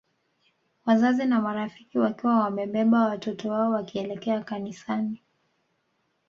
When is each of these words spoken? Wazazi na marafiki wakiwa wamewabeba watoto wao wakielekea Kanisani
Wazazi 0.85 1.25
na 1.25 1.41
marafiki 1.41 1.99
wakiwa 1.99 2.39
wamewabeba 2.39 2.99
watoto 3.05 3.49
wao 3.49 3.71
wakielekea 3.71 4.43
Kanisani 4.43 5.21